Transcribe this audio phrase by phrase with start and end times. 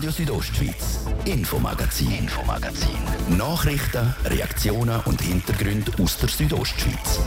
[0.00, 3.36] Radio Südostschweiz, Infomagazin, Infomagazin.
[3.36, 7.20] Nachrichten, Reaktionen und Hintergründe aus der Südostschweiz.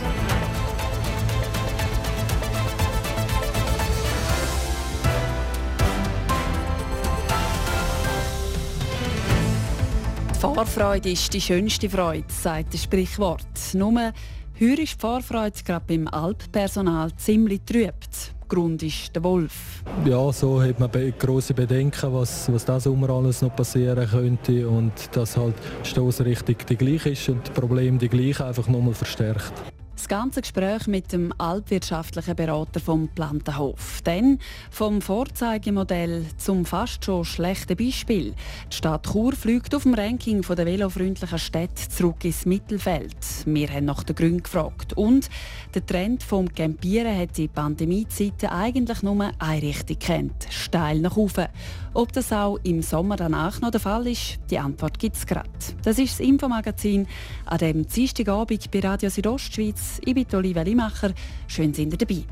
[10.33, 13.46] Die Fahrfreude ist die schönste Freude, sagt das Sprichwort.
[13.74, 14.13] Nur
[14.60, 18.34] Heuer ist die Fahrfreude gerade beim Alppersonal ziemlich trübt.
[18.54, 19.84] Grund ist der Wolf.
[20.05, 24.94] Ja, so hat man große Bedenken, was, was diesen Sommer alles noch passieren könnte und
[25.12, 29.54] dass halt die Stoßrichtung die gleiche ist und das Problem die gleiche, einfach nochmal verstärkt.
[30.03, 34.02] Das ganze Gespräch mit dem altwirtschaftlichen Berater vom Plantenhof.
[34.03, 34.38] Dann
[34.70, 38.34] vom Vorzeigemodell zum fast schon schlechten Beispiel.
[38.70, 43.16] Die Stadt Chur fliegt auf dem Ranking der velofreundlichen Städte zurück ins Mittelfeld.
[43.45, 44.91] Wir haben nach den Gründen gefragt.
[44.91, 45.29] Und
[45.73, 51.48] der Trend vom Campieren hat die Pandemiezeiten eigentlich nur eine Richtung kennt: steil nach oben.
[51.93, 55.48] Ob das auch im Sommer danach noch der Fall ist, die Antwort gibt es gerade.
[55.84, 57.07] Das ist das Infomagazin
[57.45, 59.93] an dem Dienstagabend bei Radio Südostschweiz.
[60.05, 61.13] Ich bin Olivia Limacher.
[61.48, 62.24] Schön sind ihr dabei.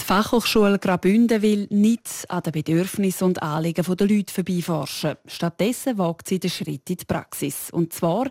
[0.00, 5.14] Die Fachhochschule Graubünden will nicht an den Bedürfnissen und Anliegen der Leute vorbeiforschen.
[5.26, 7.70] Stattdessen wagt sie den Schritt in die Praxis.
[7.70, 8.28] Und zwar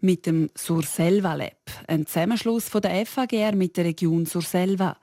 [0.00, 4.98] mit dem Surselva Lab, ein Zusammenschluss von der FAGR mit der Region Surselva.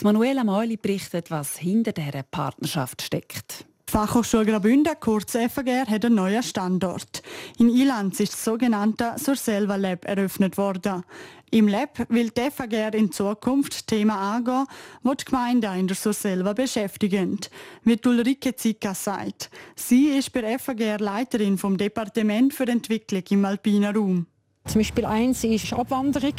[0.00, 3.66] Die Manuela Meuli berichtet, was hinter dieser Partnerschaft steckt.
[3.88, 7.22] Die Fachhochschule Graubünden, kurz FAGR, hat einen neuen Standort.
[7.58, 11.04] In Ilanz ist das sogenannte Surselva Lab eröffnet worden.
[11.52, 14.66] Im Lab will die FAGR in Zukunft Themen angehen,
[15.04, 17.38] die die Gemeinden in der Surselva beschäftigen,
[17.84, 19.50] wie Ulrike Zicka sagt.
[19.76, 24.26] Sie ist bei FAGR Leiterin vom Departement für Entwicklung im alpinen Raum.
[24.66, 26.34] Zum Beispiel eins ist Abwanderung,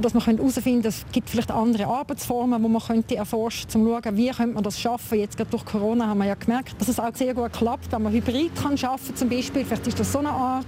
[0.00, 4.02] dass man herausfinden könnte, es gibt vielleicht andere Arbeitsformen, die man könnte erforschen könnte, um
[4.02, 5.18] zu schauen, wie könnte man das schaffen.
[5.18, 8.02] Jetzt gerade durch Corona haben wir ja gemerkt, dass es auch sehr gut klappt, wenn
[8.02, 9.64] man Hybrid kann schaffen zum Beispiel.
[9.64, 10.66] Vielleicht ist das so eine Art,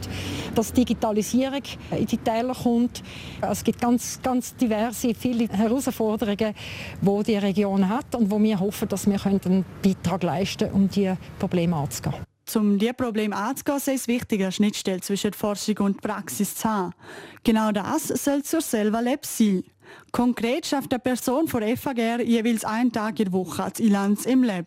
[0.55, 3.03] dass Digitalisierung in die Täler kommt.
[3.41, 6.55] Es gibt ganz, ganz diverse, viele Herausforderungen,
[7.01, 10.89] die die Region hat und wo wir hoffen, dass wir einen Beitrag leisten können, um
[10.89, 12.32] diese Probleme anzugehen.
[12.55, 16.93] Um dieses Problem anzugehen, sei es wichtig, eine Schnittstelle zwischen Forschung und Praxis zu haben.
[17.45, 19.65] Genau das soll zur Selva Lab sein.
[20.11, 24.43] Konkret schafft eine Person von FAGR jeweils einen Tag in der Woche als Ilanz im
[24.43, 24.67] Lab.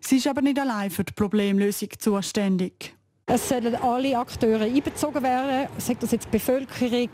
[0.00, 2.94] Sie ist aber nicht allein für die Problemlösung zuständig.
[3.26, 7.08] Es sollen alle Akteure einbezogen werden, sagt das jetzt die Bevölkerung,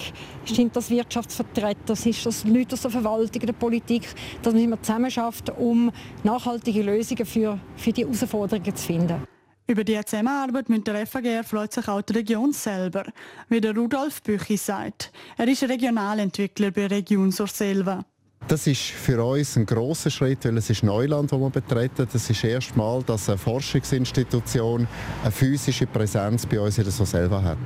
[0.45, 4.09] sind das Wirtschaftsvertreter, sind das Leute aus der Verwaltung, der Politik,
[4.43, 5.93] dass wir zusammen schaffen, um
[6.25, 9.23] nachhaltige Lösungen für, für die Herausforderungen zu finden.
[9.71, 13.05] Über die Zusammenarbeit mit der FAGR freut sich auch die Region selber,
[13.49, 15.13] wie der Rudolf Büchi sagt.
[15.39, 18.05] Er ist Regionalentwickler bei Region Surselva.
[18.49, 22.09] Das ist für uns ein großer Schritt, weil es ist Neuland, das wir betreten.
[22.13, 24.89] Das ist erstmal, dass eine Forschungsinstitution
[25.23, 27.59] eine physische Präsenz bei uns in der Surselva hat.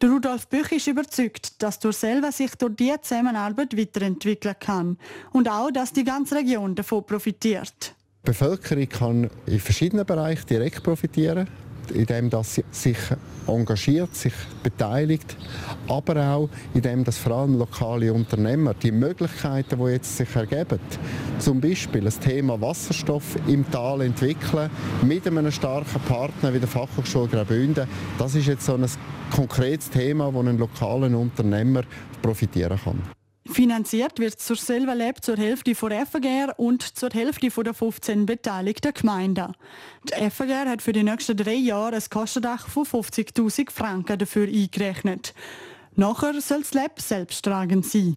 [0.00, 4.96] Der Rudolf Büch ist überzeugt, dass Surselva sich durch diese Zusammenarbeit weiterentwickeln kann
[5.32, 7.94] und auch, dass die ganze Region davon profitiert.
[8.22, 11.48] Die Bevölkerung kann in verschiedenen Bereichen direkt profitieren,
[11.94, 12.98] indem sie sich
[13.46, 15.36] engagiert, sich beteiligt,
[15.88, 20.78] aber auch indem dass vor allem lokale Unternehmer die Möglichkeiten, die jetzt sich ergeben,
[21.38, 24.70] zum Beispiel das Thema Wasserstoff im Tal entwickeln
[25.02, 27.88] mit einem starken Partner wie der Fachhochschule Graubünden,
[28.18, 28.86] das ist jetzt so ein
[29.34, 31.82] konkretes Thema, wo ein lokaler Unternehmer
[32.20, 33.19] profitieren kann.
[33.50, 38.24] Finanziert wird zur Selva Lab zur Hälfte von FAGR und zur Hälfte von der 15
[38.24, 39.54] beteiligten Gemeinden.
[40.04, 45.34] Die FAGR hat für die nächsten drei Jahre ein Kostendach von 50.000 Franken dafür eingerechnet.
[45.96, 48.14] Nachher soll das Lab selbsttragend sein.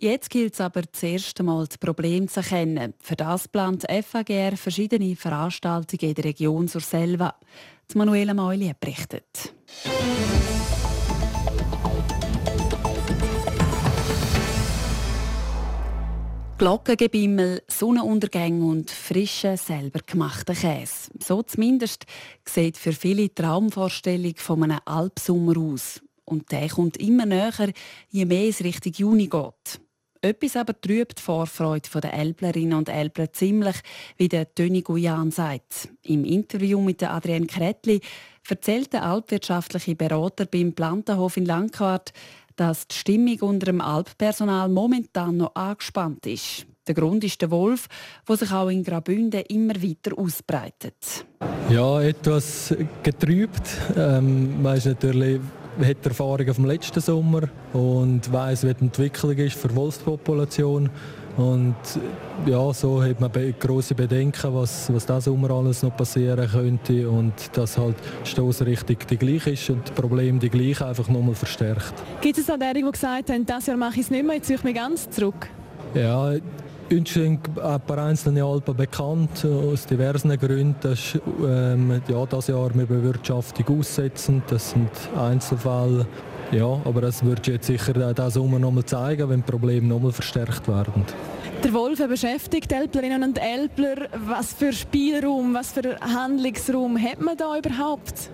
[0.00, 2.94] Jetzt gilt es aber zuerst einmal, das Problem zu erkennen.
[3.00, 7.34] Für das plant FAGR verschiedene Veranstaltungen in der Region zur Selva.
[7.90, 9.54] Die Manuela Meuli berichtet.
[16.58, 21.08] Glockengebimmel, Sonnenuntergänge und frische, selber gemachten Käse.
[21.22, 22.04] So zumindest
[22.44, 26.00] sieht für viele die Traumvorstellung von einem Alpsommer aus.
[26.24, 27.72] Und der kommt immer näher,
[28.10, 29.80] je mehr es Richtung Juni geht.
[30.20, 33.76] Etwas aber trübt die Vorfreude der Elblerinnen und Elbler ziemlich,
[34.16, 35.90] wie der Toni Guyan sagt.
[36.02, 38.00] Im Interview mit Adrienne Kretli
[38.48, 42.12] erzählt der altwirtschaftliche Berater beim Plantenhof in Langquart,
[42.58, 46.66] dass die Stimmung unter dem Alppersonal momentan noch angespannt ist.
[46.86, 47.86] Der Grund ist der Wolf,
[48.28, 51.26] der sich auch in Graubünden immer weiter ausbreitet.
[51.70, 53.62] Ja, etwas getrübt.
[53.96, 55.40] Ähm, man ist natürlich
[55.78, 60.90] hat Erfahrungen vom letzten Sommer und weiß, wie die Entwicklung ist für die Wolfspopulation.
[61.38, 61.76] Und
[62.46, 67.32] ja, so hat man große Bedenken, was, was diesen Sommer alles noch passieren könnte und
[67.52, 67.94] dass halt
[68.24, 71.94] die Stoßrichtung die gleiche ist und das Problem die gleiche, einfach nochmal verstärkt.
[72.20, 74.48] Gibt es auch derjenigen, die gesagt haben, dieses Jahr mache ich es nicht mehr, jetzt
[74.48, 75.48] ziehe ich mich ganz zurück?
[75.94, 76.32] Ja,
[76.90, 80.74] uns sind ein paar einzelne Alpen bekannt, aus diversen Gründen.
[80.80, 84.42] dass ähm, ja, das Jahr mit Bewirtschaftung aussetzen.
[84.48, 86.06] Das sind Einzelfälle.
[86.50, 90.00] Ja, aber das wird jetzt sicher diesen Sommer noch mal zeigen, wenn die Probleme noch
[90.00, 91.04] mal verstärkt werden.
[91.62, 94.08] Der Wolf beschäftigt Elplerinnen und Elpler.
[94.26, 98.30] Was für Spielraum, was für Handlungsraum hat man da überhaupt?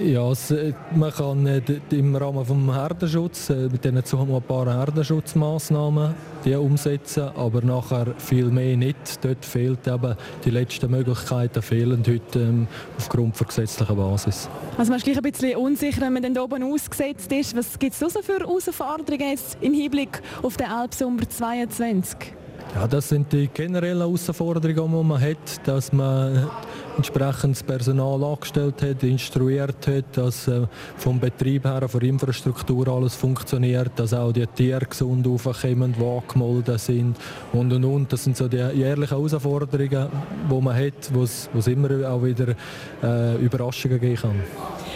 [0.00, 1.60] Ja, es, äh, man kann äh,
[1.90, 6.14] im Rahmen des Herdenschutz äh, mit diesen ein paar Herdenschutzmaßnahmen
[6.44, 9.24] die umsetzen, aber nachher viel mehr nicht.
[9.24, 10.14] Dort fehlt eben
[10.44, 14.48] die letzten Möglichkeiten fehlen heute ähm, aufgrund der gesetzlichen Basis.
[14.76, 17.56] Also man ist gleich ein bisschen unsicher, wenn man dann oben ausgesetzt ist.
[17.56, 22.34] Was gibt es so für Herausforderungen jetzt im Hinblick auf den Alpsommer 22?
[22.74, 26.50] Ja, das sind die generellen Herausforderungen, die man hat, dass man
[26.98, 30.66] entsprechendes Personal angestellt hat, instruiert hat, dass äh,
[30.96, 36.04] vom Betrieb her, von der Infrastruktur alles funktioniert, dass auch die Tiere gesund aufkommen, die
[36.04, 37.16] angemeldet sind
[37.52, 38.12] und und und.
[38.12, 40.08] Das sind so die jährlichen Herausforderungen,
[40.50, 42.54] die man hat, wo es immer auch wieder
[43.02, 44.42] äh, Überraschungen geben kann.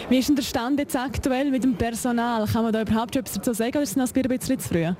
[0.09, 2.45] Wie ist denn der Stand jetzt aktuell mit dem Personal?
[2.45, 4.93] Kann man da überhaupt etwas dazu sagen oder ist es noch ein bisschen zu früh?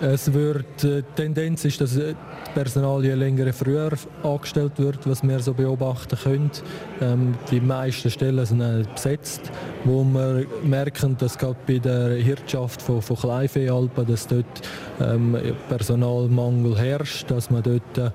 [0.00, 2.14] Es wird, die äh, Tendenz ist, dass das
[2.54, 3.90] Personal je länger früher
[4.22, 6.50] angestellt wird, was wir so beobachten können.
[7.00, 9.50] Ähm, die meisten Stellen sind besetzt,
[9.84, 14.46] wo wir merken, dass gerade bei der Hirtschaft von, von Kleinvieh-Alpen, dass dort
[15.00, 15.36] ähm,
[15.68, 18.10] Personalmangel herrscht, dass man dort äh,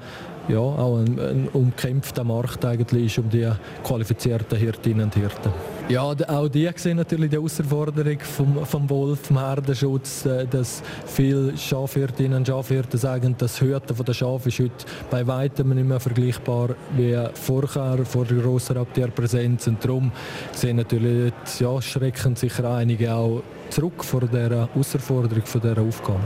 [0.48, 3.50] ja, auch ein, ein umkämpfter Markt eigentlich ist um die
[3.84, 5.52] qualifizierten Hirtinnen und Hirten.
[5.90, 11.58] Ja, auch die sehen natürlich die Herausforderung vom, vom Wolf, vom Herdenschutz, äh, dass viele
[11.58, 16.00] Schafhirtinnen und Schafhirten sagen, das Hüten von der Schafe ist heute bei weitem nicht mehr
[16.00, 19.68] vergleichbar wie vorher, vor der grossen Raubtierpräsenz.
[19.68, 20.12] Und darum
[20.54, 26.22] sehen natürlich, ja, schrecken sicher einige auch zurück vor dieser Herausforderung, von dieser Aufgabe.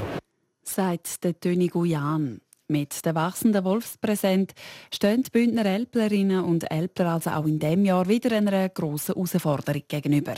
[0.64, 2.42] Sagt der Töni Guyan.
[2.70, 4.52] Mit der wachsenden Wolfspräsenz
[4.94, 9.84] stehen die Bündner Elplerinnen und Elpler also auch in diesem Jahr wieder einer grossen Herausforderung
[9.88, 10.36] gegenüber.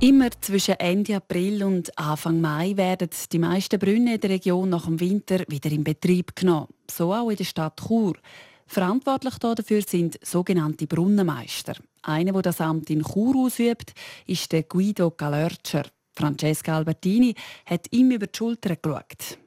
[0.00, 4.86] Immer zwischen Ende April und Anfang Mai werden die meisten Brunnen in der Region nach
[4.86, 6.74] dem Winter wieder in Betrieb genommen.
[6.90, 8.16] So auch in der Stadt Chur.
[8.66, 11.74] Verantwortlich dafür sind sogenannte Brunnenmeister.
[12.02, 13.94] Einer, der das Amt in Chur ausübt,
[14.26, 15.84] ist der Guido Galörtscher.
[16.14, 17.34] Francesca Albertini
[17.64, 19.38] hat ihm über die Schulter geschaut.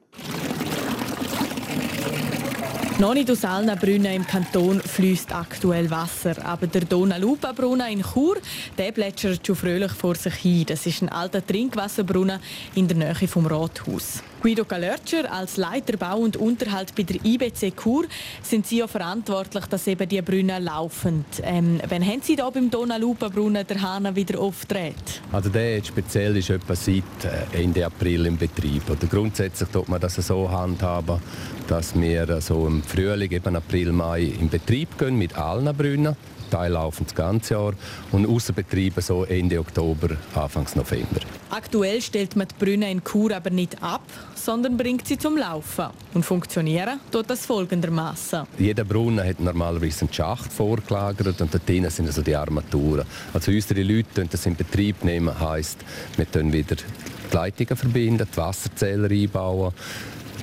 [2.98, 8.38] noch nicht aus allen Brunnen im Kanton fließt aktuell Wasser, aber der Donalupa-Brunnen in Chur,
[8.78, 10.64] der plätschert schon fröhlich vor sich hin.
[10.66, 12.40] Das ist ein alter Trinkwasserbrunnen
[12.74, 14.22] in der Nähe vom Rathaus.
[14.42, 18.04] Guido Galörtscher als Leiter Bau und Unterhalt bei der IBC Chur
[18.42, 21.24] sind Sie ja verantwortlich, dass eben die Brunnen laufen.
[21.42, 25.22] Ähm, wann haben Sie da beim Donalupa-Brunnen der Hahn wieder aufgedreht?
[25.32, 28.88] Also der speziell ist etwa seit äh, Ende April im Betrieb.
[28.90, 31.20] Oder grundsätzlich tut man das so handhaben,
[31.66, 36.16] dass wir so im Frühling, eben April, Mai, in Betrieb gehen mit allen Brunnen.
[36.50, 37.72] Teil laufen das ganze Jahr
[38.12, 41.20] und Außenbetriebe so Ende Oktober, Anfang November.
[41.50, 44.02] Aktuell stellt man die Brunnen in Chur aber nicht ab,
[44.34, 45.86] sondern bringt sie zum Laufen.
[46.14, 48.42] Und funktionieren tut das folgendermaßen.
[48.58, 53.06] Jeder Brunnen hat normalerweise einen Schacht vorgelagert und dort drinnen sind also die Armaturen.
[53.32, 55.78] Also unsere Leute das in Betrieb nehmen, heisst,
[56.16, 59.72] wir können wieder die Leitungen verbinden, die Wasserzähler einbauen,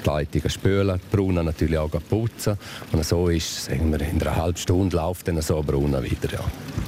[0.03, 2.57] die Leitungen spülen, die Brunnen natürlich auch putzen.
[2.91, 6.31] Und so ist sagen wir, in einer halben Stunde läuft dann so ein Brunnen wieder.
[6.31, 6.39] Ja.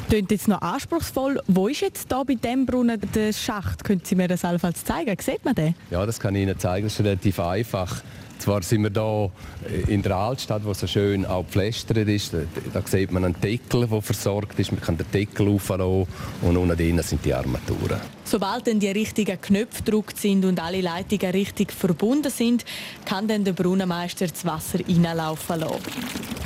[0.09, 1.39] Klingt jetzt noch anspruchsvoll.
[1.47, 3.83] Wo ist jetzt da bei diesem Brunnen der Schacht?
[3.83, 5.15] Können Sie mir das allenfalls zeigen?
[5.19, 5.75] Sieht man den?
[5.89, 6.85] Ja, das kann ich Ihnen zeigen.
[6.85, 8.01] Das ist relativ einfach.
[8.39, 9.31] Zwar sind wir
[9.67, 12.33] hier in der Altstadt, wo so schön auch gepflastert ist.
[12.73, 14.71] Da sieht man einen Deckel, der versorgt ist.
[14.71, 16.07] Man kann den Deckel auflassen
[16.41, 17.99] und unten drin sind die Armaturen.
[18.23, 22.65] Sobald dann die richtigen Knöpfe gedruckt sind und alle Leitungen richtig verbunden sind,
[23.05, 26.44] kann dann der Brunnenmeister das Wasser reinlaufen lassen.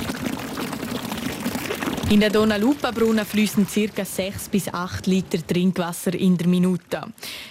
[2.11, 4.03] In der Donalupa-Brunnen fließen ca.
[4.03, 7.03] 6 bis 8 Liter Trinkwasser in der Minute.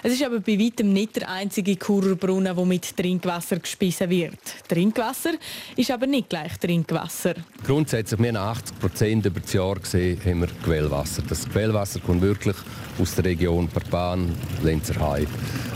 [0.02, 4.40] Es ist aber bei weitem nicht der einzige Churer Brunnen, der mit Trinkwasser gespissen wird.
[4.66, 5.34] Trinkwasser
[5.76, 7.34] ist aber nicht gleich Trinkwasser.
[7.64, 11.22] Grundsätzlich, wir haben 80 Prozent über das Jahr gesehen, haben wir Quellwasser.
[11.28, 12.56] Das Quellwasser kommt wirklich
[13.00, 15.28] aus der Region per Bahn, Lenzerheide.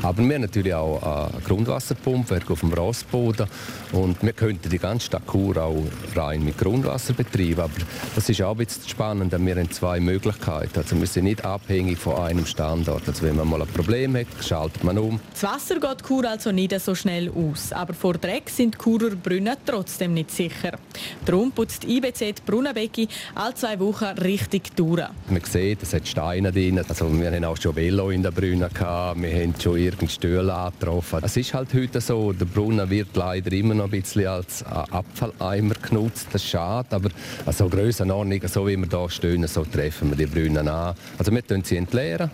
[0.02, 3.46] Aber wir haben natürlich auch eine Grundwasserpumpwerk auf dem Rossboden
[3.92, 5.84] und wir könnten die ganze Stadt Chur auch
[6.16, 7.60] rein mit Grundwasser betreiben.
[7.60, 7.72] Aber
[8.14, 10.78] das ist auch ein bisschen spannend, wir haben zwei Möglichkeiten.
[10.78, 13.06] Also wir sind nicht abhängig von einem Standort.
[13.06, 15.20] Also wenn man mal ein Problem hat, schaltet man um.
[15.32, 17.72] Das Wasser geht Chur also nicht so schnell aus.
[17.72, 20.78] Aber vor Dreck sind Churer Brunnen trotzdem nicht sicher.
[21.24, 25.02] Darum putzt IBZ die Brunnenbecken alle zwei Wochen richtig durch.
[25.28, 26.78] Man sieht, es hat Steine drin.
[26.78, 29.20] Also wir haben auch schon Velo in der Brunnen gehabt.
[29.20, 31.20] Wir haben schon irgendeine Stühle angetroffen.
[31.22, 35.74] Es ist halt heute so, der Brunnen wird leider immer noch ein bisschen als Abfalleimer
[35.74, 36.28] genutzt.
[36.32, 37.10] Das ist schade, aber
[37.44, 40.94] also Grössenordnung, so wie wir hier stehen, so treffen wir die Brunnen an.
[41.18, 42.30] Also wir sie entleeren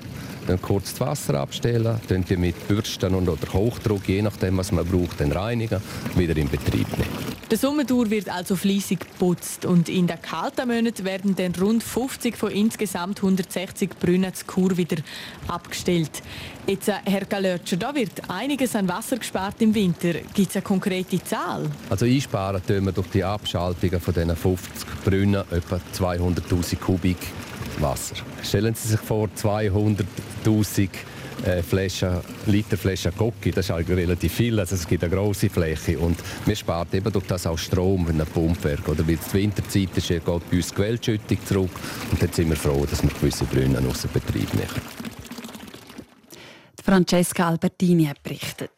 [0.48, 4.86] dann kurz das Wasser abstellen, dann mit Bürsten und oder Hochdruck, je nachdem was man
[4.86, 5.80] braucht, dann reinigen,
[6.16, 7.38] wieder in Betrieb nehmen.
[7.50, 12.36] Der Sommertour wird also fließig geputzt und in den kalten Monaten werden dann rund 50
[12.36, 14.98] von insgesamt 160 Brunnen zu Kur wieder
[15.46, 16.22] abgestellt.
[16.66, 20.12] Jetzt, äh, Herr Galötscher, da wird einiges an Wasser gespart im Winter.
[20.34, 21.70] Gibt es eine konkrete Zahl?
[21.88, 27.16] Also einsparen tun wir durch die Abschaltungen von diesen 50 Brunnen etwa 200'000 Kubik
[27.80, 28.16] Wasser.
[28.42, 30.88] Stellen Sie sich vor, 200'000
[31.44, 35.48] äh, Flaschen, Liter Flaschen Gocki, das ist halt relativ viel, also es gibt eine große
[35.48, 39.28] Fläche und wir sparen eben durch das auch Strom in einem Pumpwerk oder weil es
[39.32, 41.70] die Winterzeit ist, geht bei uns die Quellschüttung zurück
[42.10, 44.68] und dann sind wir froh, dass wir gewisse Brunnen außer Betrieb nehmen.
[46.84, 48.70] Francesca Albertini berichtet.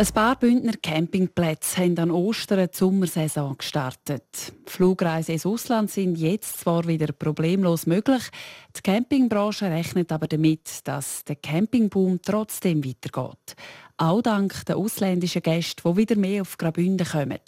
[0.00, 4.24] Ein paar Bündner Campingplätze haben an Ostern die Sommersaison gestartet.
[4.64, 8.22] Flugreisen ins Ausland sind jetzt zwar wieder problemlos möglich,
[8.74, 13.56] die Campingbranche rechnet aber damit, dass der Campingboom trotzdem weitergeht.
[13.98, 17.38] Auch dank der ausländischen Gäste, die wieder mehr auf Graubünden kommen.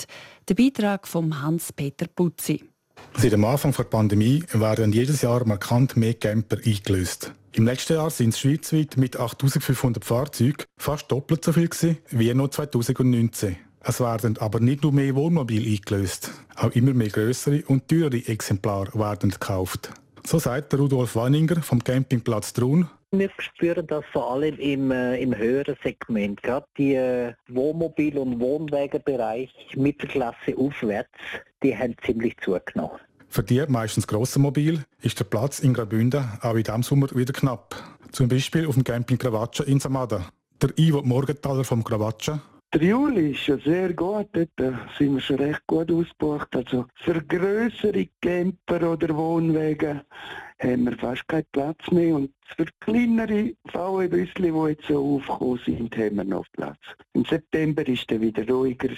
[0.47, 2.72] Der Beitrag von Hans-Peter Putzi.
[3.17, 7.33] Seit dem Anfang der Pandemie werden jedes Jahr markant mehr Camper eingelöst.
[7.55, 12.33] Im letzten Jahr sind es schweizweit mit 8500 Fahrzeugen fast doppelt so viel gewesen, wie
[12.33, 13.57] noch 2019.
[13.85, 18.99] Es werden aber nicht nur mehr Wohnmobile eingelöst, auch immer mehr größere und teurere Exemplare
[18.99, 19.91] werden gekauft.
[20.25, 22.89] So sagt Rudolf Wanninger vom Campingplatz Trun.
[23.11, 26.43] Wir spüren das vor allem im, äh, im höheren Segment.
[26.43, 31.11] Gerade die äh, Wohnmobil- und Wohnwagenbereich Mittelklasse aufwärts,
[31.63, 32.99] die haben ziemlich zugenommen.
[33.29, 37.33] Für die meistens grossen Mobil ist der Platz in Graubünden auch in diesem Sommer wieder
[37.33, 37.75] knapp.
[38.11, 40.27] Zum Beispiel auf dem Camping Gravaccia in Samada.
[40.61, 42.43] Der Ivo Morgenthaler vom Gravaccia.
[42.75, 44.51] Der Juli ist ja sehr gut, dort
[44.99, 46.55] sind wir schon recht gut ausgebucht.
[46.57, 50.05] Also für größere Camper oder Wohnwege
[50.59, 55.97] haben wir fast keinen Platz mehr und für kleinere VW-Büsschen, die jetzt so aufgekommen sind,
[55.97, 56.79] haben wir noch Platz.
[57.15, 58.91] Im September ist es wieder ruhiger.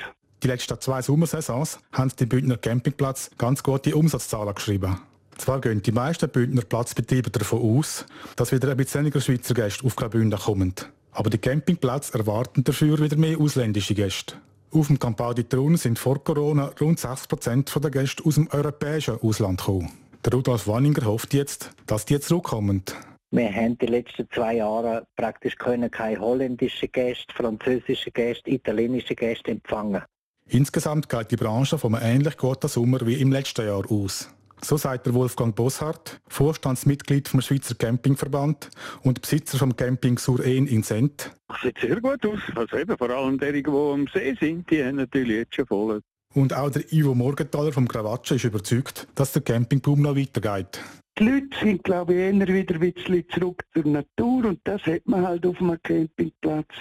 [0.45, 5.01] Die letzten zwei Sommersaisons haben die Bündner Campingplatz ganz gute Umsatzzahlen geschrieben.
[5.39, 8.05] Zwar gehen die meisten Bündner Platzbetriebe davon aus,
[8.37, 10.75] dass wieder ein bisschen weniger Schweizer Gäste auf Graubünden kommen.
[11.13, 14.35] Aber die Campingplätze erwarten dafür wieder mehr ausländische Gäste.
[14.71, 19.61] Auf dem Campadi Trun sind vor Corona rund 6% der Gäste aus dem europäischen Ausland
[19.61, 19.93] gekommen.
[20.27, 22.83] Der Rudolf Wanninger hofft jetzt, dass die zurückkommen.
[23.31, 30.03] Wir haben die letzten zwei Jahre praktisch keine holländischen Gäste, französische Gäste, italienische Gäste empfangen.
[30.49, 34.29] Insgesamt geht die Branche von einem ähnlich guten Sommer wie im letzten Jahr aus.
[34.61, 38.71] So sagt der Wolfgang Bosshardt, Vorstandsmitglied vom Schweizer Campingverband
[39.03, 41.31] und Besitzer vom Camping Sur-En in Sent.
[41.49, 42.41] Das sieht sehr gut aus.
[42.55, 46.01] Also eben, vor allem diejenigen, die am See sind, die haben natürlich jetzt schon voll.
[46.35, 50.81] Und auch der Ivo Morgenthaler vom Gravaccia ist überzeugt, dass der Campingboom noch weitergeht.
[51.19, 55.07] Die Leute sind, glaube ich, eher wieder ein bisschen zurück zur Natur und das hat
[55.07, 56.75] man halt auf einem Campingplatz.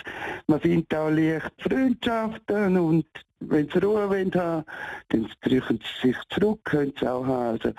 [0.47, 3.05] Man findet auch leicht Freundschaften und
[3.49, 7.59] wenn sie Ruhe haben dann drücken sie sich zurück, können sie auch haben.
[7.59, 7.73] Also,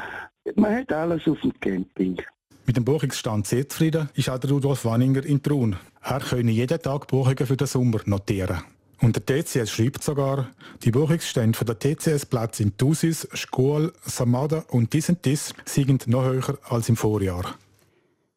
[0.56, 2.20] man hat alles auf dem Camping.
[2.66, 5.76] Mit dem Buchungsstand sehr zufrieden ist auch der Rudolf Wanninger in Trun.
[6.02, 8.62] Er könne jeden Tag Buchungen für den Sommer notieren.
[9.00, 10.48] Und der TCS schreibt sogar,
[10.82, 16.24] die Buchungsstände von der TCS-Plätze in Thusis, Schkual, Samada und dies und dies sind noch
[16.24, 17.54] höher als im Vorjahr.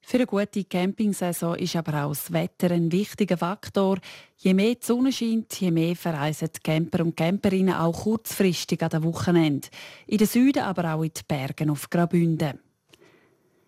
[0.10, 3.98] Für eine gute Campingsaison ist aber auch das Wetter ein wichtiger Faktor.
[4.38, 8.90] Je mehr die Sonne scheint, je mehr verreisen die Camper und Camperinnen auch kurzfristig an
[8.90, 9.68] den Wochenende.
[10.06, 12.58] In den Süden, aber auch in den Bergen auf Graubünden.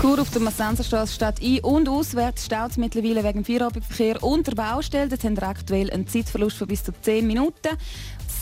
[0.02, 4.56] Kur auf der Massenserstraße statt ein- und auswärts staut es mittlerweile wegen Feierabendverkehr und der
[4.56, 5.08] Baustelle.
[5.08, 7.78] Dort haben aktuell einen Zeitverlust von bis zu 10 Minuten.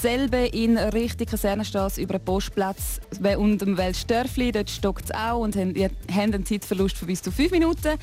[0.03, 2.99] Dasselbe in Richtung Kasernenstraße über den Postplatz
[3.37, 4.51] und dem Weltstörfli.
[4.51, 5.75] Dort stockt es auch und haben,
[6.07, 7.99] einen Zeitverlust von bis zu 5 Minuten.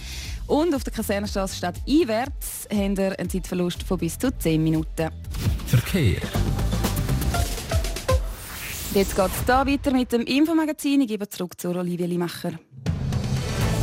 [0.47, 5.11] Und auf der Kasernenstraße statt einwärts haben wir einen Zeitverlust von bis zu 10 Minuten.
[5.67, 6.21] Verkehr.
[8.95, 11.01] Jetzt geht es hier weiter mit dem Infomagazin.
[11.01, 12.53] Ich gebe zurück zu Olivia Limacher.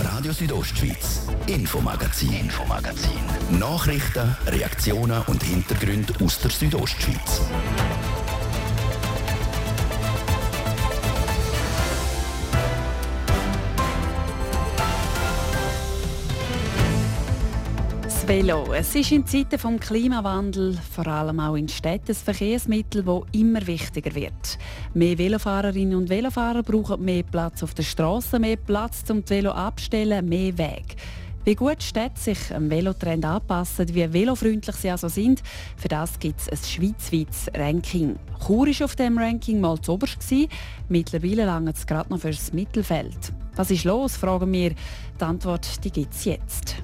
[0.06, 3.60] Radio Südostschweiz, Infomagazin, Infomagazin.
[3.60, 7.42] Nachrichten, Reaktionen und Hintergründe aus der Südostschweiz.
[18.28, 18.74] Velo.
[18.74, 23.66] Es ist in Zeiten des Klimawandels, vor allem auch in Städten, ein Verkehrsmittel, das immer
[23.68, 24.58] wichtiger wird.
[24.96, 30.28] Mehr Velofahrerinnen und Velofahrer brauchen mehr Platz auf der Straße, mehr Platz zum Velo abstellen,
[30.28, 30.96] mehr Weg.
[31.44, 35.44] Wie gut Städte sich am Velotrend anpassen, wie velofreundlich sie also sind,
[35.78, 38.16] für das gibt es ein schweizweites Ranking.
[38.48, 40.18] Chur war auf diesem Ranking mal zu oberst.
[40.90, 43.34] Mittlerweile lange es gerade noch fürs Mittelfeld.
[43.56, 44.72] Was ist los, fragen wir.
[45.20, 46.76] Die Antwort gibt es jetzt.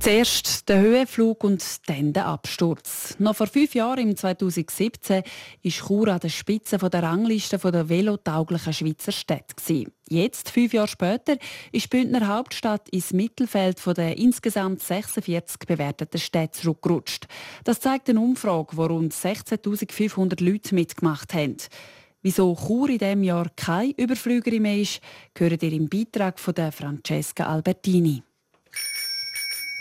[0.00, 3.16] Zuerst der Höhenflug und dann der Absturz.
[3.18, 5.22] Noch vor fünf Jahren, im 2017,
[5.62, 9.84] ist Chur an der Spitze der Rangliste der velotauglichen Schweizer Städte.
[10.08, 11.36] Jetzt, fünf Jahre später,
[11.70, 17.26] ist die Bündner Hauptstadt ins Mittelfeld der insgesamt 46 bewerteten Städte zurückgerutscht.
[17.64, 21.58] Das zeigt eine Umfrage, wo rund 16.500 Leute mitgemacht haben.
[22.22, 25.02] Wieso Chur in diesem Jahr kein Überflüger mehr ist,
[25.34, 28.22] gehört ihr im Beitrag von Francesca Albertini.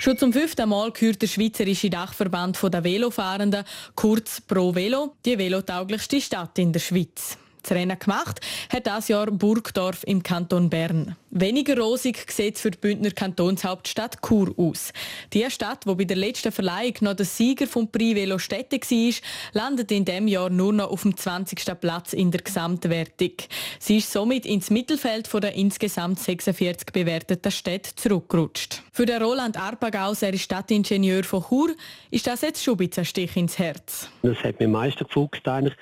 [0.01, 6.21] Schon zum fünften Mal gehört der Schweizerische Dachverband der Velofahrenden, kurz Pro Velo, die velotauglichste
[6.21, 7.37] Stadt in der Schweiz.
[7.69, 8.41] Das Rennen gemacht
[8.73, 11.15] hat das Jahr Burgdorf im Kanton Bern.
[11.29, 14.91] Weniger rosig sieht es für die Bündner Kantonshauptstadt Chur aus.
[15.33, 19.13] Die Stadt, die bei der letzten Verleihung noch der Sieger vom Prix Velo Städte war,
[19.53, 21.79] landet in diesem Jahr nur noch auf dem 20.
[21.79, 23.33] Platz in der Gesamtwertung.
[23.77, 28.81] Sie ist somit ins Mittelfeld der insgesamt 46 bewerteten Städte zurückgerutscht.
[28.91, 31.75] Für den Roland Arpagaus, er ist Stadtingenieur von Chur,
[32.09, 34.09] ist das jetzt schon ein Stich ins Herz.
[34.23, 35.75] Das hat mir am meisten gefuchst eigentlich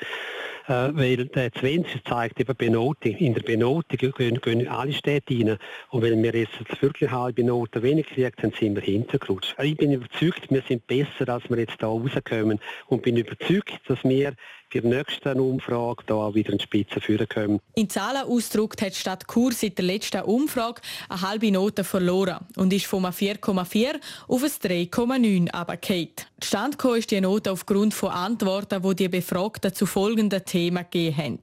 [0.67, 3.15] weil der 20 zeigt eben Benotung.
[3.15, 5.57] In der Benotung gehen, gehen alle Städte rein.
[5.89, 9.55] Und wenn wir jetzt wirklich halbe Noten wenig kriegen, dann sind wir hintergerutscht.
[9.61, 12.59] Ich bin überzeugt, wir sind besser, als wir jetzt da rauskommen.
[12.87, 14.33] Und bin überzeugt, dass wir
[14.73, 17.59] bei der nächsten Umfrage da wieder in die Spitze führen können.
[17.75, 22.45] In Zahlen ausgedrückt hat die Stadt Chur seit der letzten Umfrage eine halbe Note verloren
[22.55, 26.09] und ist von 4,4 auf ein 3,9 abgefallen.
[26.43, 31.39] Stand ist die Note aufgrund von Antworten, die die Befragten zu folgenden Themen gegeben haben.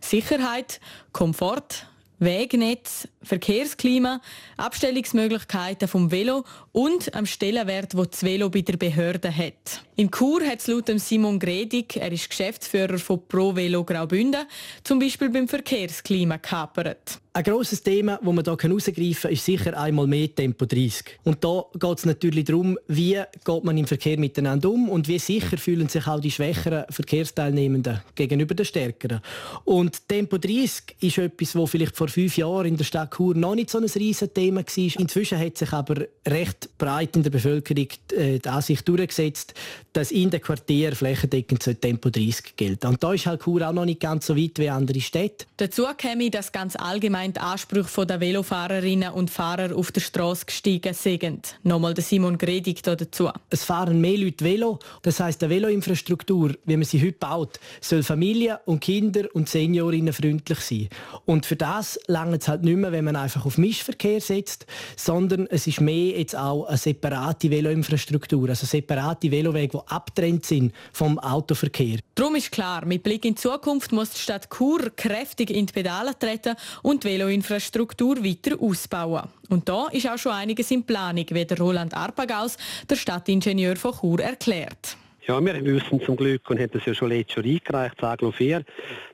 [0.00, 0.80] Sicherheit,
[1.12, 1.86] Komfort,
[2.18, 4.20] Wegnetz, Verkehrsklima,
[4.56, 9.84] Abstellungsmöglichkeiten vom Velo und am Stellenwert, wo das Velo bei der Behörde hat.
[9.96, 14.46] In Chur hat es laut Simon Gredig, er ist Geschäftsführer von Pro Velo Graubünden,
[14.82, 17.20] zum Beispiel beim Verkehrsklima kapert.
[17.34, 21.18] Ein grosses Thema, das man hier herausgreifen kann, ist sicher einmal mehr Tempo 30.
[21.24, 25.18] Und da geht es natürlich darum, wie geht man im Verkehr miteinander um und wie
[25.18, 29.22] sicher fühlen sich auch die schwächeren Verkehrsteilnehmenden gegenüber den stärkeren.
[29.64, 33.54] Und Tempo 30 ist etwas, das vielleicht vor fünf Jahren in der Stadt Chur noch
[33.54, 35.00] nicht so ein riesen Thema war.
[35.00, 39.54] Inzwischen hat sich aber recht breit in der Bevölkerung äh, die Ansicht durchgesetzt,
[39.92, 42.84] dass in den Quartieren flächendeckend Tempo 30 gilt.
[42.84, 45.46] Und da ist halt Chur auch noch nicht ganz so weit wie andere Städte.
[45.56, 50.94] Dazu käme das ganz allgemein die Ansprüche der Velofahrerinnen und Fahrer auf der Straße gestiegen
[50.94, 51.56] sind.
[51.62, 53.30] Nochmal der Simon Gredig dazu.
[53.50, 54.78] Es fahren mehr Leute Velo.
[55.02, 60.12] Das heißt, die Veloinfrastruktur, wie man sie heute baut, soll Familien und Kinder und Seniorinnen
[60.12, 60.88] freundlich sein.
[61.26, 64.66] Und für das langt es halt nicht mehr, wenn wenn man einfach auf Mischverkehr setzt,
[64.96, 70.72] sondern es ist mehr jetzt auch eine separate Veloinfrastruktur, also separate Velowege, die abtrennt sind
[70.92, 71.98] vom Autoverkehr.
[72.14, 75.72] Darum ist klar, mit Blick in die Zukunft muss die Stadt Chur kräftig in die
[75.72, 79.28] Pedale treten und die Veloinfrastruktur weiter ausbauen.
[79.48, 82.56] Und da ist auch schon einiges in Planung, wie der Roland Arpagaus,
[82.88, 84.96] der Stadtingenieur von Chur, erklärt.
[85.26, 88.64] Ja, wir wissen zum Glück und haben das ja schon letztes Jahr eingereicht, Saglo 4.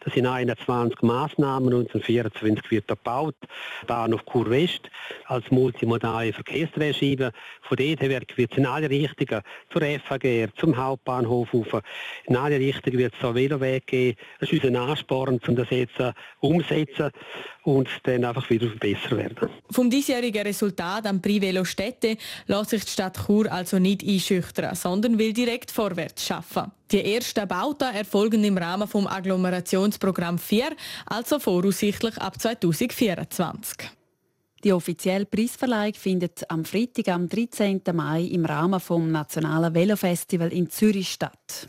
[0.08, 3.34] Das sind 21 Massnahmen und 24 wird gebaut.
[3.86, 4.88] Bahnhof Kur West
[5.26, 7.30] als multimodale Verkehrsdrehscheibe.
[7.60, 11.82] Von dort her wird es in alle Richtungen zur FAG, zum Hauptbahnhof rauf.
[12.24, 14.16] In alle Richtungen wird es so Veloweg geben.
[14.40, 17.10] Das ist unser Ansporn, um das jetzt äh, umsetzen
[17.64, 19.50] und dann einfach wieder besser werden.
[19.70, 22.16] Vom diesjährigen Resultat am Prix Velo Städte
[22.46, 26.72] lässt sich die Stadt Chur also nicht einschüchtern, sondern will direkt vorwärts schaffen.
[26.90, 30.74] Die ersten Bauten erfolgen im Rahmen vom Agglomerationsprogramm 4,
[31.04, 33.90] also voraussichtlich ab 2024.
[34.64, 37.82] Die offizielle Preisverleihung findet am Freitag, am 13.
[37.92, 41.68] Mai im Rahmen vom Nationalen Velofestival in Zürich statt.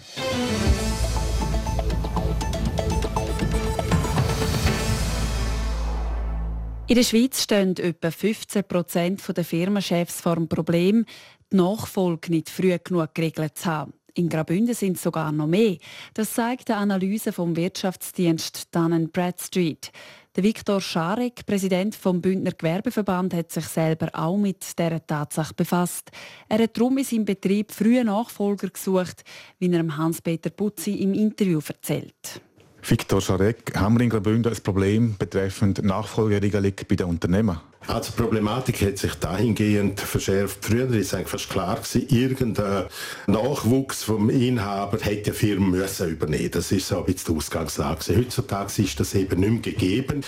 [6.87, 11.05] In der Schweiz stehen etwa 15 Prozent der Firmenchefs vor dem Problem,
[11.51, 13.98] die Nachfolge nicht früh genug geregelt zu haben.
[14.13, 15.77] In Graubünden sind es sogar noch mehr.
[16.13, 19.91] Das zeigt eine Analyse vom Wirtschaftsdienst Dun Bradstreet.
[20.35, 26.11] Der Viktor Scharek, Präsident vom Bündner Gewerbeverband, hat sich selber auch mit dieser Tatsache befasst.
[26.47, 29.23] Er hat darum in seinem Betrieb frühe Nachfolger gesucht,
[29.57, 32.41] wie er Hans-Peter Putzi im Interview erzählt.
[32.81, 37.59] Viktor Scharek, haben wir in Graubünden ein Problem betreffend Nachfolgeregelung bei den Unternehmen?
[37.87, 40.59] Also die Problematik hat sich dahingehend verschärft.
[40.61, 42.85] Früher war es eigentlich fast klar gewesen, irgendein
[43.25, 46.51] Nachwuchs vom Inhaber hätte die Firma müssen übernehmen.
[46.51, 48.17] Das ist so ein bisschen die Ausgangslage.
[48.17, 50.23] Heutzutage ist das eben nicht mehr gegeben.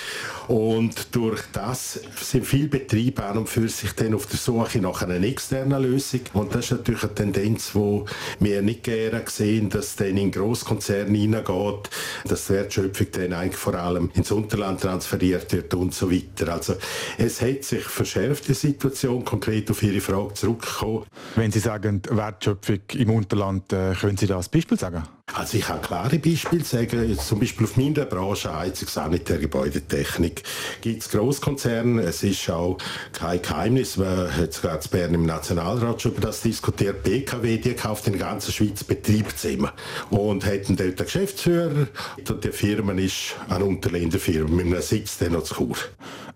[0.48, 5.02] Und durch das sind viele Betriebe an und für sich dann auf der Suche nach
[5.02, 6.22] einer externen Lösung.
[6.34, 8.04] Und das ist natürlich eine Tendenz, die
[8.40, 11.90] wir nicht gerne sehen, dass dann in Großkonzerne hineingeht,
[12.26, 16.54] dass die Wertschöpfung dann eigentlich vor allem ins Unterland transferiert wird und so weiter.
[16.54, 16.76] Also
[17.18, 21.06] es hat sich verschärft, die Situation, konkret auf Ihre Frage zurückgekommen.
[21.36, 25.04] Wenn Sie sagen, Wertschöpfung im Unterland, äh, können Sie das Beispiel sagen?
[25.34, 30.44] Also ich kann klare Beispiele sagen, zum Beispiel auf meiner Branche Heizung, Sanitär, Gebäudetechnik.
[30.82, 32.78] Gibt es Großkonzerne, es ist auch
[33.14, 37.74] kein Geheimnis, man hat sogar in Bern im Nationalrat schon über das diskutiert, BKW, die
[37.74, 39.74] kauft in der ganzen Schweiz Betriebszimmer
[40.10, 41.88] und hat dort einen Geschäftsführer.
[42.28, 45.78] Und die Firma ist eine Unterländerfirma mit einem Sitz dann noch zu Chur.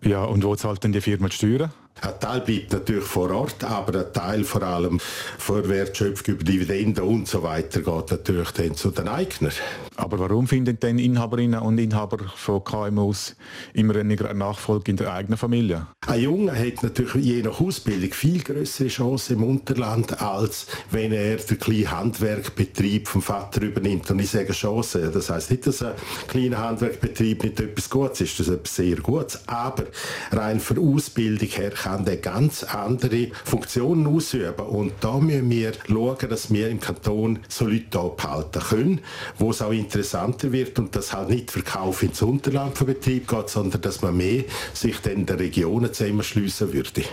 [0.03, 1.71] Ja, und wo zahlt denn die Firma die Steuern?
[2.01, 7.03] Ein Teil bleibt natürlich vor Ort, aber ein Teil vor allem vor Wertschöpfung über Dividenden
[7.03, 9.53] und so weiter geht natürlich dann zu den Eignern.
[9.97, 13.36] Aber warum finden denn Inhaberinnen und Inhaber von KMUs
[13.73, 15.88] immer eine Nachfolge in der eigenen Familie?
[16.08, 21.38] Ein Junge hat natürlich je nach Ausbildung viel größere Chancen im Unterland, als wenn er
[21.38, 24.12] den kleinen Handwerkbetrieb vom Vater übernimmt.
[24.12, 25.93] Und ich sage Chance, das heißt nicht, dass ein
[26.27, 29.86] kleiner Handwerkbetrieb nicht etwas Gutes ist, das ist etwas sehr Gutes, aber
[30.31, 34.65] rein von Ausbildung her kann der ganz andere Funktionen ausüben.
[34.65, 39.01] Und da müssen wir schauen, dass wir im Kanton so Leute abhalten können,
[39.38, 43.50] wo es auch interessanter wird und dass halt nicht Verkauf ins Unterland von Betrieb geht,
[43.50, 44.43] sondern dass man mehr
[44.74, 47.04] sich dann der Regionen zusammenschliessen würde.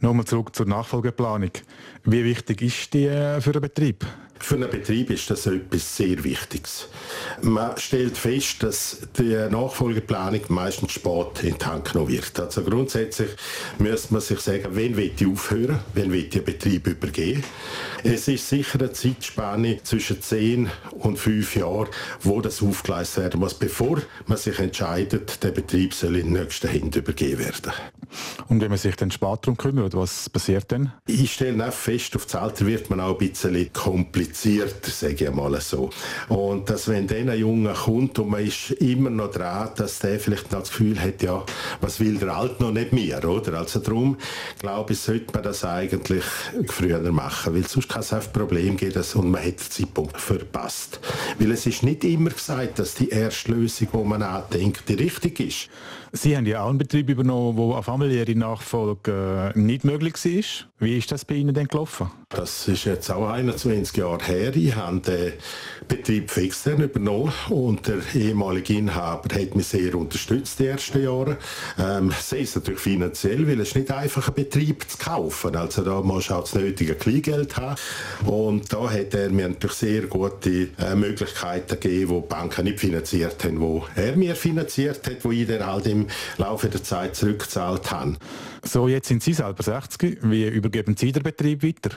[0.00, 1.50] Nochmal zurück zur Nachfolgeplanung.
[2.04, 4.06] Wie wichtig ist die äh, für einen Betrieb?
[4.38, 6.88] Für einen Betrieb ist das etwas sehr Wichtiges.
[7.42, 12.38] Man stellt fest, dass die Nachfolgeplanung meistens spät in die Hand genommen wird.
[12.38, 13.30] Also grundsätzlich
[13.78, 17.42] müsste man sich sagen, wen will ich aufhören, wen will ich den Betrieb übergeben.
[18.04, 21.88] Es ist sicher eine Zeitspanne zwischen 10 und 5 Jahren,
[22.20, 26.68] wo das aufgeleistet werden muss, bevor man sich entscheidet, der Betrieb soll in den nächsten
[26.68, 27.72] Händen übergeben werden.
[28.48, 30.92] Und wenn man sich dann später darum kümmert, was passiert dann?
[31.06, 33.72] Ich stelle auch fest, auf das Alter wird man auch ein bisschen
[34.26, 35.90] komplizierter, sage ich mal so.
[36.28, 40.18] Und dass wenn dann ein Junge kommt und man ist immer noch dran, dass der
[40.18, 41.44] vielleicht noch das Gefühl hat, ja,
[41.80, 43.58] was will der Alt noch nicht mehr, oder?
[43.58, 44.16] Also darum,
[44.58, 46.24] glaube ich, sollte man das eigentlich
[46.66, 51.00] früher machen, weil sonst kann es einfach Problem geben und man hat den Zeitpunkt verpasst.
[51.38, 55.40] Weil es ist nicht immer gesagt, dass die erste Lösung, die man andenkt, die richtig
[55.40, 55.68] ist.
[56.12, 60.68] Sie haben ja auch einen Betrieb übernommen, wo eine familiäre Nachfolge äh, nicht möglich war.
[60.78, 62.10] Wie ist das bei Ihnen denn gelaufen?
[62.28, 64.56] Das ist jetzt auch 21 Jahre her.
[64.56, 65.34] Ich habe den
[65.86, 71.38] Betrieb extern übernommen und der ehemalige Inhaber hat mich sehr unterstützt die ersten Jahre.
[71.78, 75.54] Ähm, sei es natürlich finanziell, weil es nicht einfach ein Betrieb zu kaufen.
[75.54, 77.76] Also da musst du auch das nötige Kleingeld haben.
[78.24, 82.80] Und da hat er mir natürlich sehr gute äh, Möglichkeiten gegeben, die die Banken nicht
[82.80, 86.08] finanziert haben, wo er mir finanziert hat, wo ich dann halt im
[86.38, 88.16] Laufe der Zeit zurückgezahlt habe.
[88.64, 90.18] So, jetzt sind Sie selber 60.
[90.22, 91.90] Wie übergeben Sie den Betrieb weiter?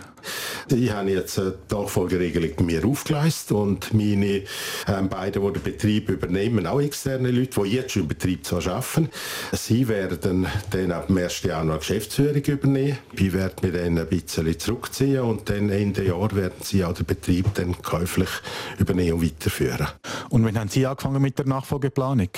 [0.70, 4.44] Ich habe jetzt eine Nachfolgeregelung mir aufgeleistet und meine
[4.88, 9.10] ähm, beiden, die den Betrieb übernehmen, auch externe Leute, die jetzt schon im Betrieb arbeiten.
[9.52, 11.44] Sie werden dann ab dem 1.
[11.44, 12.98] Januar Geschäftsführung übernehmen.
[13.14, 17.06] Ich werde mich dann ein bisschen zurückziehen und dann Ende Jahr werden Sie auch den
[17.06, 18.30] Betrieb dann käuflich
[18.78, 19.88] übernehmen und weiterführen.
[20.30, 22.30] Und wann haben Sie angefangen mit der Nachfolgeplanung?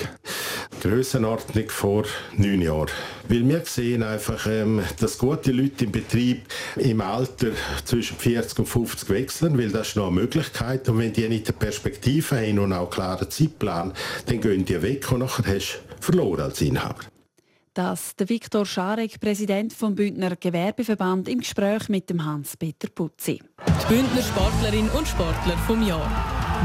[0.82, 2.04] Grössenordnung vor
[2.36, 2.90] neun Jahren.
[3.28, 6.42] Weil wir sehen einfach, ähm, dass gute Leute im Betrieb
[6.74, 7.52] im Alter
[7.84, 10.88] zwischen 40 und 50 wechseln, weil das ist noch eine Möglichkeit.
[10.88, 13.92] Und wenn die nicht eine Perspektive haben und auch einen klaren Zeitplan,
[14.26, 17.00] dann gehen die weg und nachher hast du verloren als Inhaber.
[17.74, 23.40] Das der Viktor Scharek, Präsident vom Bündner Gewerbeverband, im Gespräch mit dem Hans-Peter Putzi.
[23.66, 26.10] Die Bündner Sportlerin und Sportler vom Jahr.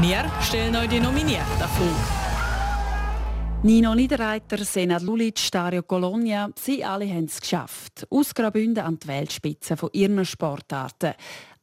[0.00, 2.27] Wir stellen euch die Nominierten vor.
[3.64, 8.06] Nino Niederreiter, Senat Lulic, Dario Colonia, sie alle haben es geschafft.
[8.08, 11.14] Aus Graubünden an die Weltspitze von ihren Sportarten.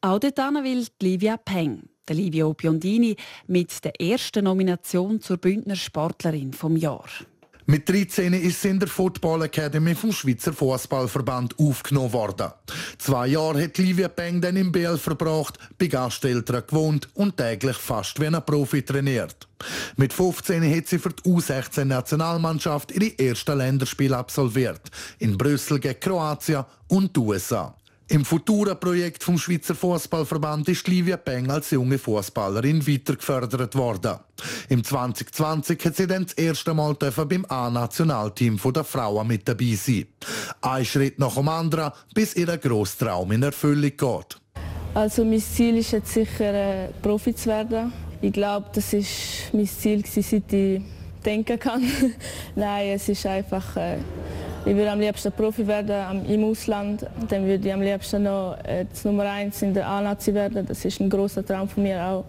[0.02, 3.16] Auch dort will Livia Peng, der Livio Biondini,
[3.48, 7.08] mit der ersten Nomination zur Bündner Sportlerin vom Jahr.
[7.68, 12.52] Mit 13 ist sie in der Football Academy vom Schweizer Fußballverband aufgenommen worden.
[13.00, 18.20] Zwei Jahre hat Livia Peng dann im BL verbracht, bei Gasteltern gewohnt und täglich fast
[18.20, 19.48] wie ein Profi trainiert.
[19.98, 24.82] Mit 15 hat sie für die U16-Nationalmannschaft ihre ersten Länderspiele absolviert.
[25.18, 27.76] In Brüssel gegen Kroatien und die USA.
[28.08, 34.20] Im Futura-Projekt vom Schweizer Fußballverband ist Livia Peng als junge Fußballerin weitergefördert worden.
[34.70, 40.06] Im 2020 hat sie dann das erste Mal beim A-Nationalteam der Frauen mit dabei sein.
[40.62, 44.38] Ein Schritt nach dem anderen, bis ihr grosser Traum in Erfüllung geht.
[44.94, 47.92] Also mein Ziel ist jetzt sicher, äh, Profi zu werden.
[48.22, 50.82] Ich glaube, das ist mein Ziel, seit ich
[51.26, 51.84] denken kann.
[52.56, 53.98] Nein, es ist einfach äh,
[54.66, 57.06] ich würde am liebsten Profi werden im Ausland.
[57.30, 60.66] Dann würde ich am liebsten noch äh, Nummer 1 in der A-Nazi werden.
[60.66, 62.26] Das ist ein großer Traum von mir auch.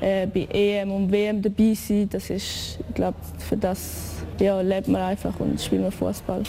[0.00, 2.08] Äh, bei EM und WM dabei sein.
[2.10, 6.42] Das ist, ich glaube, für das ja, lebt man einfach und spielt man Fußball.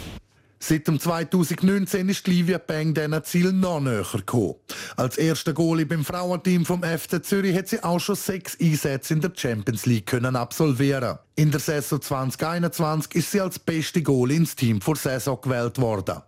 [0.63, 4.55] Seit dem 2019 ist Livia Peng diesen Ziel noch näher gekommen.
[4.95, 9.21] Als erster Goalie beim Frauenteam vom FC Zürich hat sie auch schon sechs Einsätze in
[9.21, 11.17] der Champions League können absolvieren.
[11.35, 16.21] In der Saison 2021 ist sie als beste Goalie ins Team vor Saison gewählt worden.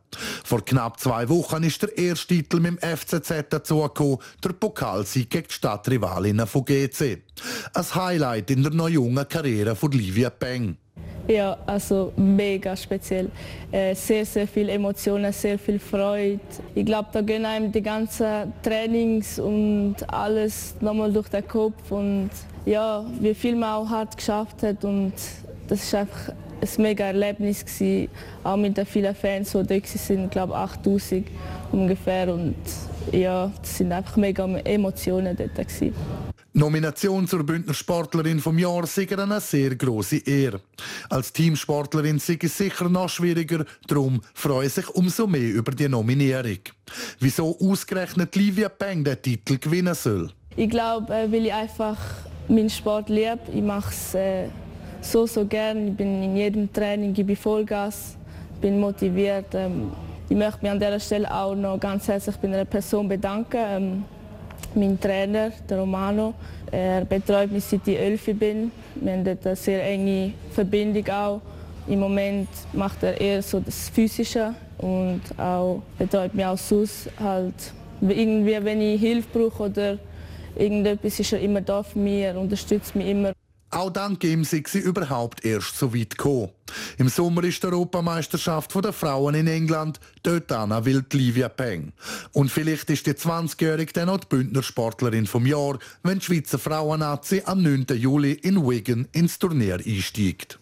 [0.44, 5.48] Vor knapp zwei Wochen ist der erste Titel mit dem FCZ dazugekommen, der Pokalsieg gegen
[5.48, 7.22] die Stadtrivalinnen von GC.
[7.76, 10.78] Ein Highlight in der noch jungen Karriere von Livia Peng.
[11.28, 13.30] Ja, also mega speziell.
[13.72, 16.40] Äh, sehr, sehr viele Emotionen, sehr viel Freude.
[16.76, 22.30] Ich glaube, da gehen einem die ganzen Trainings und alles nochmal durch den Kopf und
[22.66, 25.14] ja, wie viel man auch hart geschafft hat und
[25.70, 28.10] das ist einfach ein mega Erlebnis gewesen,
[28.44, 31.28] auch mit den vielen Fans, die da ich glaube 8000
[31.72, 32.56] ungefähr und
[33.14, 35.94] ja, das sind einfach mega Emotionen dort gewesen.
[36.56, 40.62] Nomination zur Bündner Sportlerin vom Jahr sei eine sehr große Ehre.
[41.10, 45.90] Als Teamsportlerin sei es sicher noch schwieriger, darum freue ich sich umso mehr über die
[45.90, 46.60] Nominierung.
[47.20, 50.30] Wieso ausgerechnet Livia Peng den Titel gewinnen soll?
[50.56, 51.98] Ich glaube, äh, weil ich einfach
[52.48, 53.40] meinen Sport liebe.
[53.52, 54.48] Ich mache es äh,
[55.02, 55.88] so, so gern.
[55.88, 58.16] Ich bin in jedem Training, gebe Vollgas,
[58.62, 59.56] bin motiviert.
[59.56, 59.92] Ähm,
[60.30, 63.58] ich möchte mich an dieser Stelle auch noch ganz herzlich bei einer Person bedanken.
[63.58, 64.06] Ähm,
[64.76, 66.34] mein Trainer, der Romano,
[66.72, 68.72] er betreut mich seit ich elf bin.
[68.96, 71.42] Wir haben eine sehr enge Verbindung auch.
[71.88, 77.74] Im Moment macht er eher so das Physische und auch betreut mich auch sonst halt
[78.02, 79.98] irgendwie, wenn ich Hilfe brauche oder
[80.56, 83.34] irgendetwas, ist er immer da für mich, er unterstützt mich immer.
[83.74, 86.50] Auch dank ihm sind sie überhaupt erst so weit gekommen.
[87.00, 90.00] Im Sommer ist die Europameisterschaft der Frauen in England.
[90.22, 91.92] Dort will Livia Peng.
[92.34, 96.60] Und vielleicht ist die 20-Jährige dann auch die Bündner Sportlerin vom Jahr, wenn die Schweizer
[96.60, 97.88] Frauennazi am 9.
[97.96, 100.60] Juli in Wigan ins Turnier einsteigt.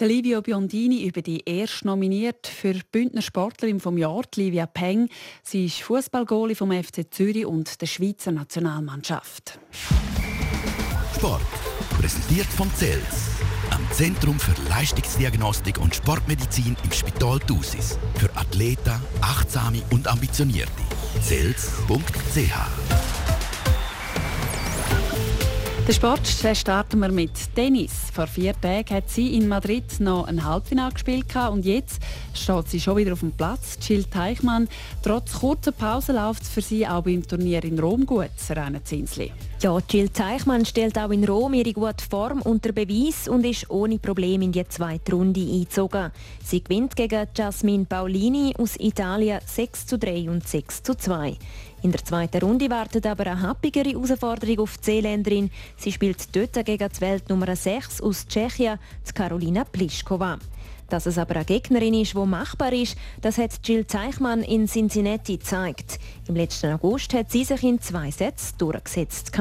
[0.00, 5.10] Der Livio Biondini über die erst nominiert für Bündner Sportlerin vom Jahr, Livia Peng.
[5.42, 9.58] Sie ist Fußballgoalie vom FC Zürich und der Schweizer Nationalmannschaft.
[11.14, 11.65] Sport
[11.98, 17.98] Präsentiert von CELS, am Zentrum für Leistungsdiagnostik und Sportmedizin im Spital Thusis.
[18.18, 20.70] Für Athleten, Achtsame und Ambitionierte.
[21.22, 22.52] Zels.ch.
[25.88, 27.92] Den Sport starten wir mit Tennis.
[28.12, 32.00] Vor vier Tagen hat sie in Madrid noch ein Halbfinale gespielt und jetzt
[32.34, 33.78] steht sie schon wieder auf dem Platz.
[33.80, 34.68] Jill Teichmann.
[35.02, 39.32] Trotz kurzer Pause läuft es für sie auch beim Turnier in Rom gut, Serena Zinsli.
[39.62, 43.98] Ja, Jill Teichmann stellt auch in Rom ihre gute Form unter Beweis und ist ohne
[43.98, 46.12] Probleme in die zweite Runde eingezogen.
[46.44, 51.38] Sie gewinnt gegen Jasmine Paolini aus Italien 6 zu 3 und 6 zu 2.
[51.82, 55.50] In der zweiten Runde wartet aber eine happigere Herausforderung auf die Seeländerin.
[55.78, 58.78] Sie spielt dort gegen die Weltnummer 6 aus Tschechien,
[59.14, 60.38] Karolina Pliskova.
[60.88, 65.38] Dass es aber eine Gegnerin ist, die machbar ist, das hat Jill Zeichmann in Cincinnati
[65.38, 65.98] gezeigt.
[66.28, 69.32] Im letzten August hat sie sich in zwei Sätzen durchgesetzt.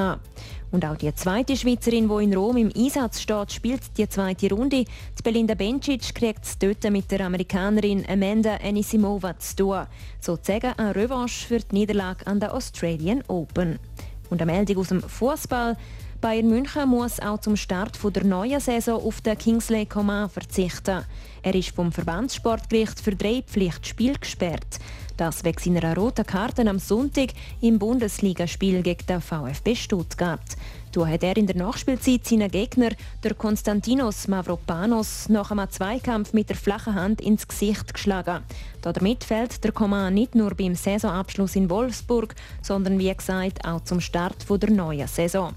[0.71, 4.83] Und auch die zweite Schweizerin, die in Rom im Einsatz steht, spielt die zweite Runde.
[4.83, 9.85] Die Belinda Bencic kriegt es dort mit der Amerikanerin Amanda Anisimova zu tun.
[10.19, 13.79] Sozusagen eine Revanche für die Niederlage an der Australian Open.
[14.29, 15.77] Und eine Meldung aus dem Fußball.
[16.25, 21.05] Bayern München muss auch zum Start der neuen Saison auf den Kingsley Coman verzichten.
[21.43, 24.79] Er ist vom Verbandssportgericht für drei Pflichtspiele gesperrt.
[25.17, 27.29] Das wegen seiner roten Karte am Sonntag
[27.61, 30.41] im Bundesligaspiel gegen den VfB Stuttgart.
[30.91, 32.89] Da hat er in der Nachspielzeit seinen Gegner,
[33.23, 38.43] der Konstantinos Mavropanos, nach einem Zweikampf mit der flachen Hand ins Gesicht geschlagen.
[38.81, 42.33] Damit fällt der Coman nicht nur beim Saisonabschluss in Wolfsburg,
[42.63, 45.53] sondern wie gesagt auch zum Start der neuen Saison.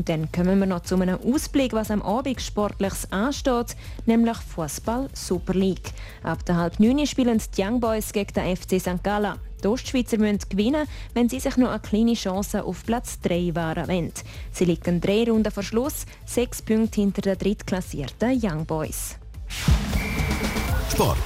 [0.00, 5.10] Und dann kommen wir noch zu einem Ausblick, was am Abend Sportliches ansteht, nämlich Fußball
[5.12, 5.92] Super League.
[6.22, 9.04] Ab der halb neun spielen die Young Boys gegen den FC St.
[9.04, 9.34] Gallen.
[9.62, 13.88] Die Ostschweizer müssen gewinnen, wenn sie sich noch eine kleine Chance auf Platz 3 wahren
[13.88, 14.12] wollen.
[14.52, 19.16] Sie liegen drei Runden vor Schluss, sechs Punkte hinter den drittklassierten Young Boys.
[20.90, 21.18] Sport,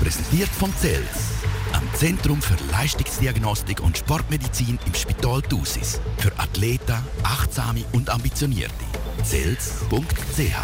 [0.00, 1.35] präsentiert von Zels
[1.76, 6.00] am Zentrum für Leistungsdiagnostik und Sportmedizin im Spital Thusis.
[6.16, 8.72] Für Athleten, Achtsame und Ambitionierte.
[9.22, 10.56] Zels.ch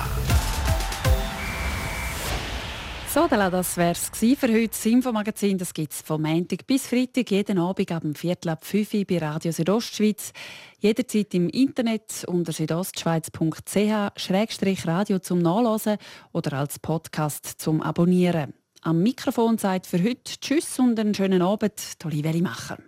[3.14, 4.68] so, das wäre es für heute.
[4.68, 8.94] Das Infomagazin gibt es von Montag bis Freitag, jeden Abend ab dem Viertel ab 5
[8.94, 10.32] Uhr bei Radio Südostschweiz.
[10.78, 15.98] Jederzeit im Internet unter südostschweiz.ch-radio zum Nachlesen
[16.32, 18.54] oder als Podcast zum Abonnieren.
[18.84, 21.72] Am Mikrofon sagt für heute Tschüss und einen schönen Abend,
[22.04, 22.78] Oliveri Macher.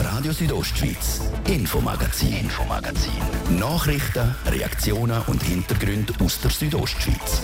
[0.00, 3.12] Radio Südostschweiz, Infomagazin, Infomagazin.
[3.58, 7.42] Nachrichten, Reaktionen und Hintergründe aus der Südostschweiz.